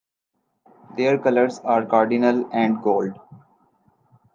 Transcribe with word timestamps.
Their 0.97 1.19
colors 1.19 1.59
are 1.59 1.85
cardinal 1.85 2.49
and 2.53 2.81
gold. 2.81 3.19